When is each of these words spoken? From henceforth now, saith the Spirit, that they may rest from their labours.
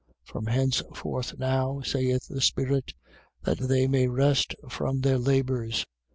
From 0.23 0.47
henceforth 0.47 1.37
now, 1.37 1.81
saith 1.81 2.27
the 2.27 2.41
Spirit, 2.41 2.95
that 3.43 3.59
they 3.59 3.85
may 3.85 4.07
rest 4.07 4.55
from 4.67 5.01
their 5.01 5.19
labours. 5.19 5.85